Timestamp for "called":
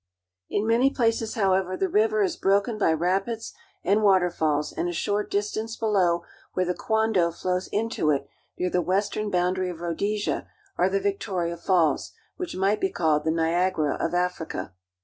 12.89-13.25